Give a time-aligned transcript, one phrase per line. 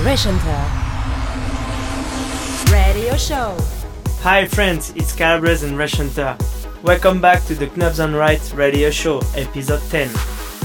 [0.00, 0.64] Rechanter.
[2.72, 3.54] Radio Show.
[4.22, 6.40] Hi friends, it's Calabrese and Rechanter.
[6.82, 10.08] Welcome back to the Knobs on Right radio show, episode 10.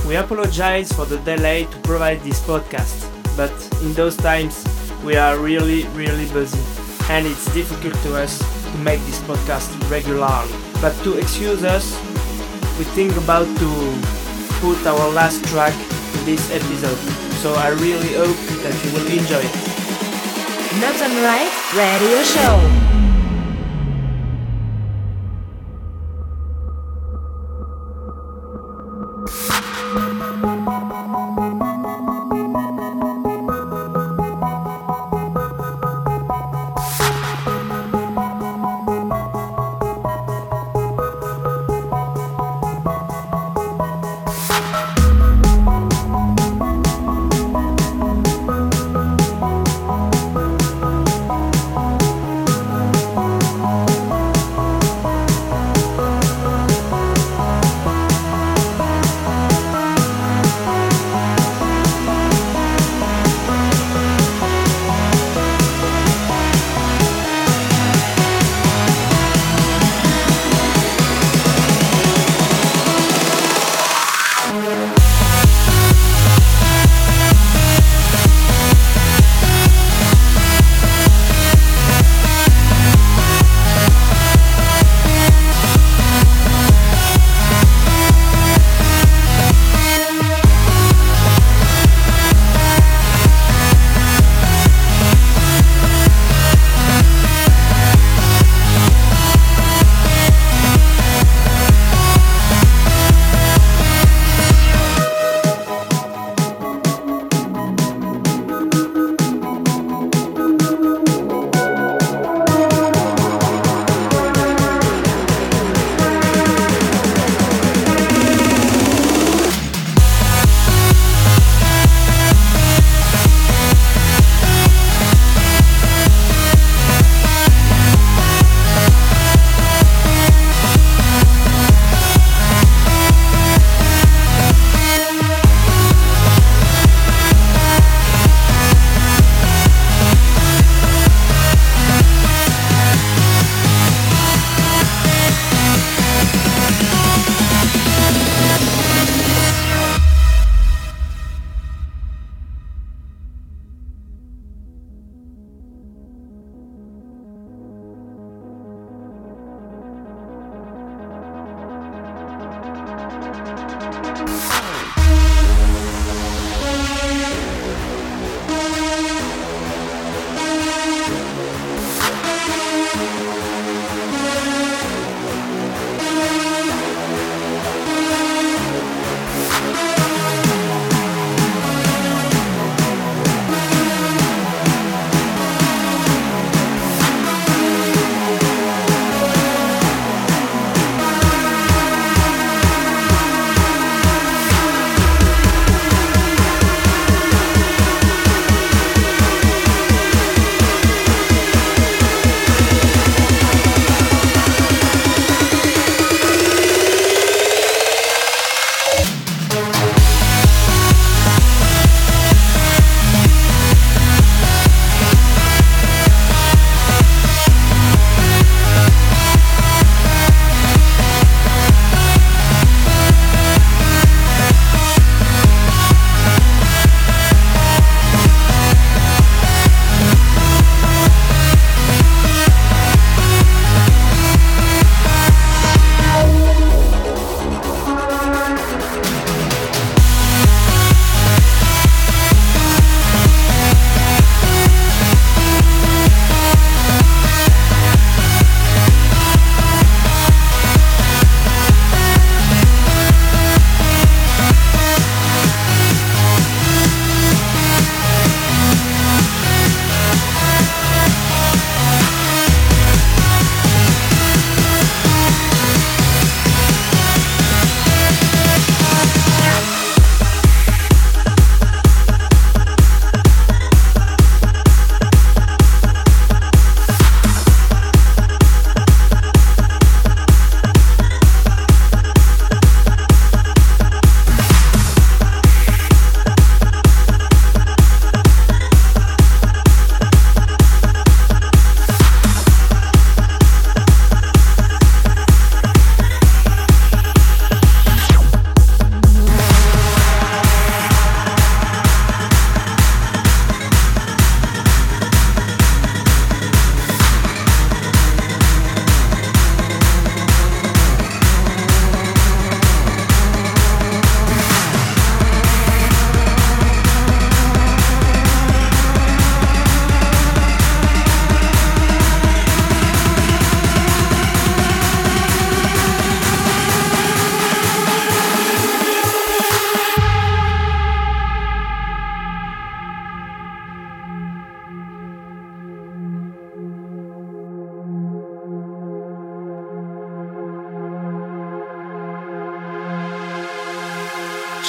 [0.07, 3.51] We apologize for the delay to provide this podcast, but
[3.81, 4.63] in those times
[5.03, 6.61] we are really, really busy,
[7.09, 8.39] and it's difficult to us
[8.71, 10.49] to make this podcast regularly.
[10.81, 11.91] But to excuse us,
[12.79, 13.99] we think about to
[14.61, 15.73] put our last track
[16.15, 19.53] in this episode, so I really hope that you will enjoy it.
[20.81, 22.84] Knobs on Right Radio Show.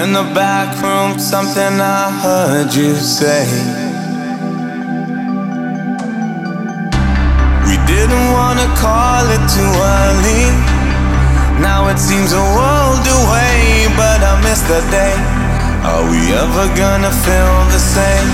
[0.00, 3.44] In the back room, something I heard you say.
[7.68, 10.44] We didn't wanna call it too early.
[11.60, 15.16] Now it seems a world away, but I miss the day.
[15.84, 18.30] Are we ever gonna feel the same?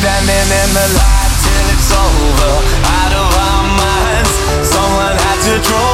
[0.00, 2.52] Standing in the light till it's over,
[2.88, 4.32] out of our minds.
[4.64, 5.93] Someone had to draw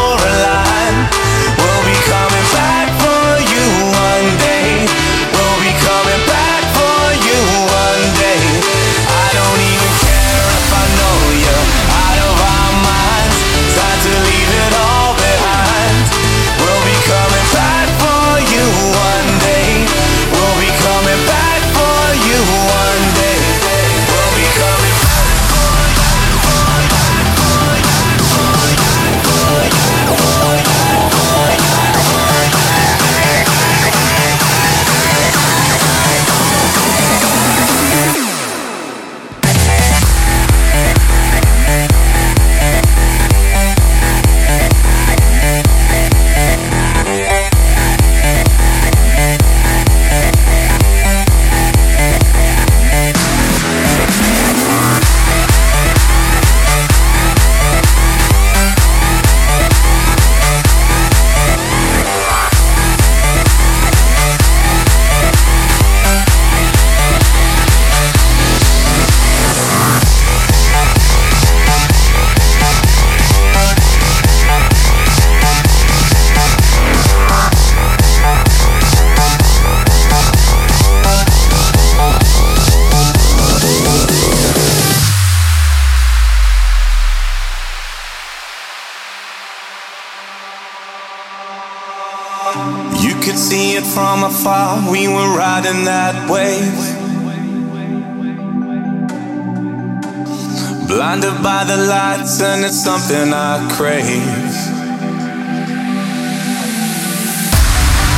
[100.91, 104.03] Blinded by the lights, and it's something I crave.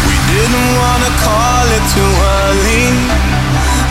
[0.08, 2.84] We didn't wanna call it too early.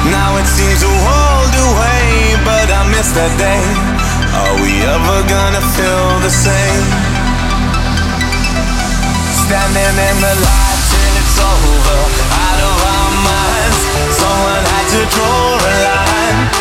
[0.10, 3.62] Now it seems a world away, but I miss that day.
[4.42, 6.86] Are we ever gonna feel the same?
[9.46, 12.02] Standing in the light till it's over,
[12.34, 13.80] out of our minds.
[14.18, 16.61] Someone had to draw a line.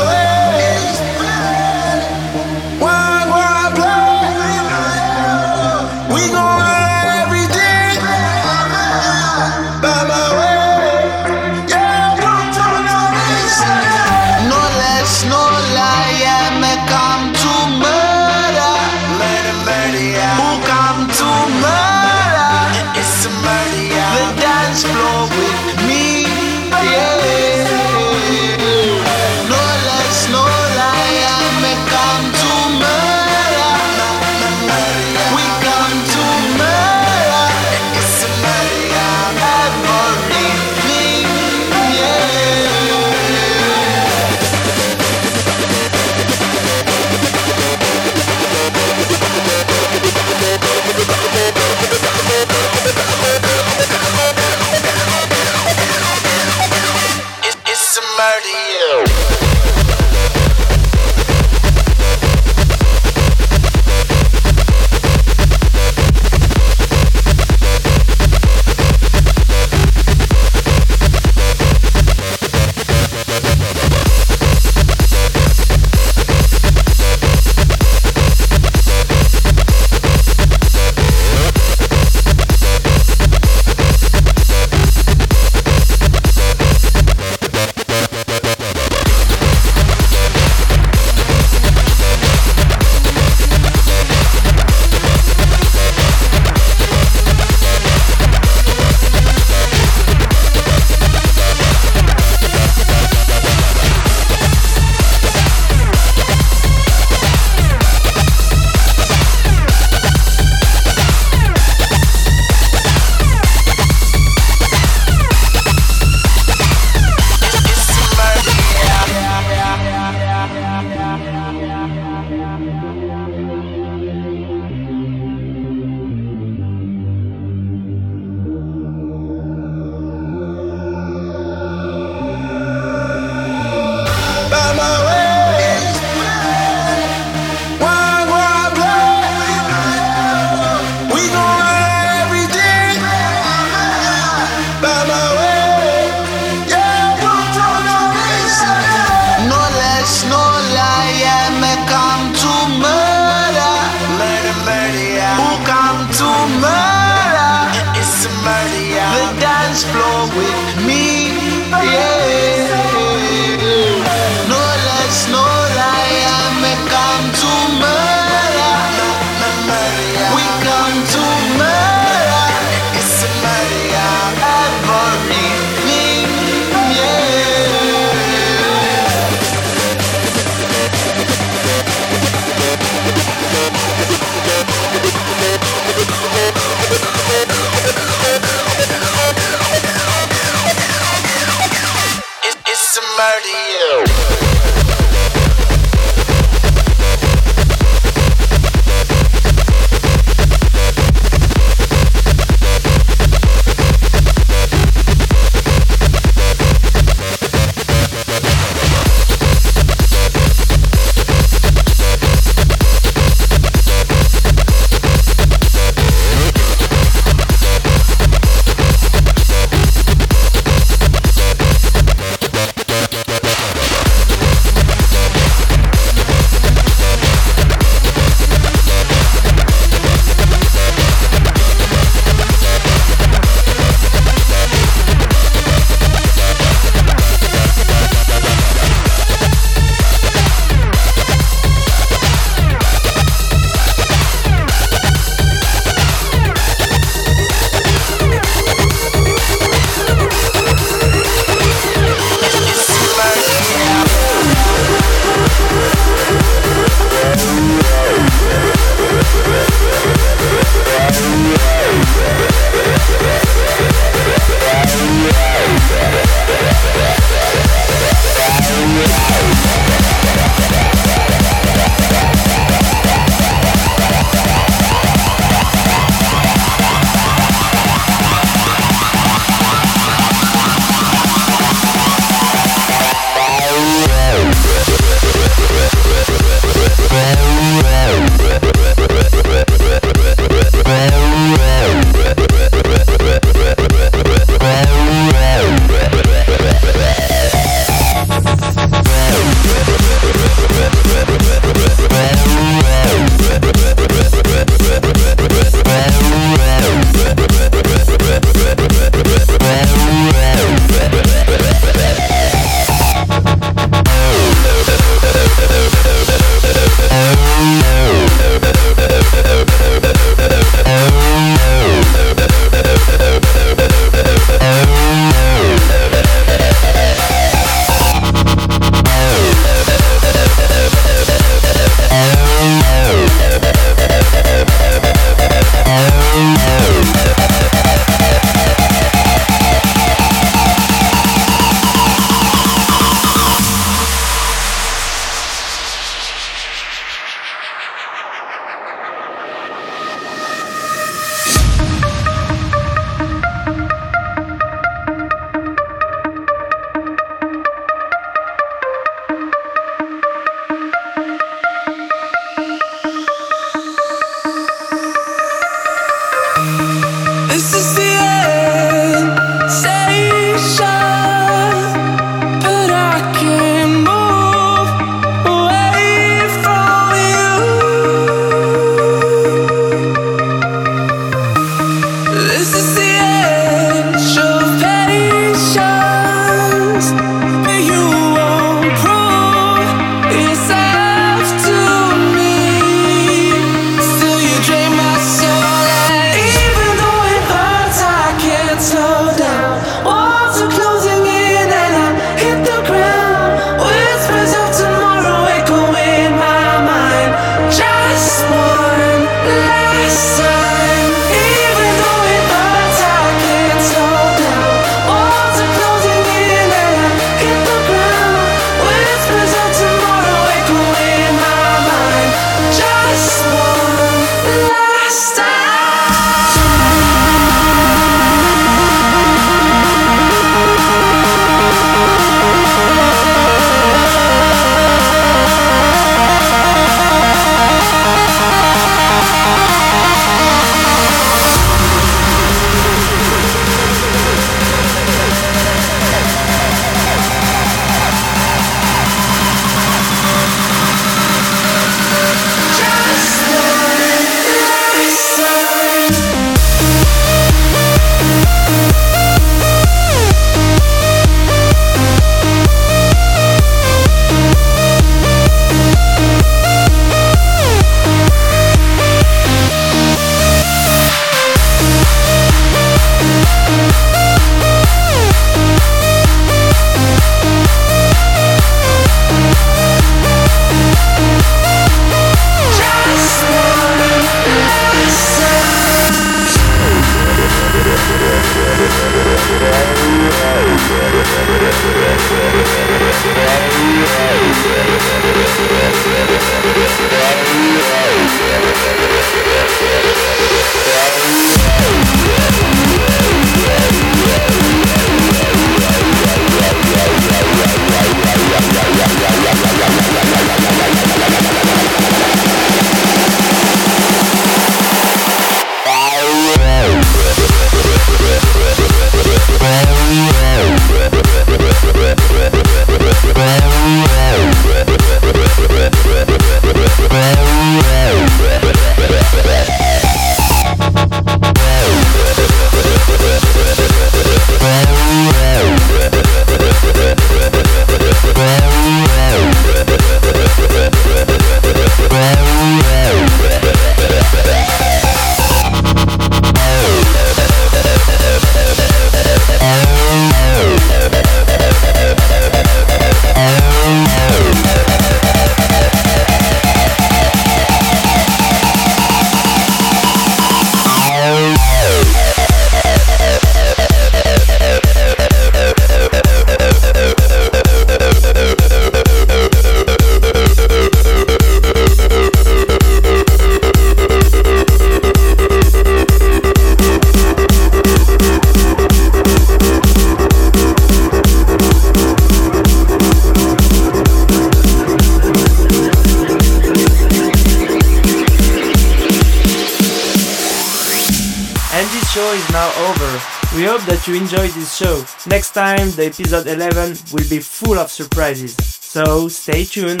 [595.44, 598.56] Next time, the episode 11 will be full of surprises.
[598.56, 600.00] So stay tuned.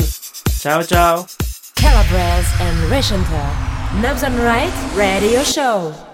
[0.58, 1.26] Ciao, ciao.
[1.74, 4.00] Calabrese and Rechanter.
[4.00, 6.13] Knobs on Right Radio Show.